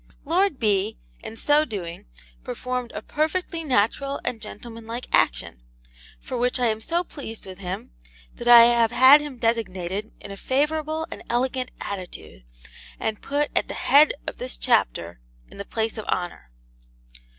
Lord 0.25 0.57
B., 0.59 0.97
in 1.23 1.37
so 1.37 1.63
doing, 1.63 2.07
performed 2.43 2.91
a 2.93 3.03
perfectly 3.03 3.63
natural 3.63 4.19
and 4.25 4.41
gentlemanlike 4.41 5.05
action; 5.13 5.61
for 6.19 6.39
which 6.39 6.59
I 6.59 6.65
am 6.65 6.81
so 6.81 7.03
pleased 7.03 7.45
with 7.45 7.59
him 7.59 7.91
that 8.33 8.47
I 8.47 8.63
have 8.63 8.89
had 8.89 9.21
him 9.21 9.37
designed 9.37 10.11
in 10.19 10.31
a 10.31 10.37
favourable 10.37 11.05
and 11.11 11.21
elegant 11.29 11.69
attitude, 11.79 12.45
and 12.99 13.21
put 13.21 13.51
at 13.55 13.67
the 13.67 13.75
head 13.75 14.11
of 14.25 14.37
this 14.39 14.57
Chapter 14.57 15.19
in 15.49 15.59
the 15.59 15.65
place 15.65 15.99
of 15.99 16.05
honour. 16.05 16.49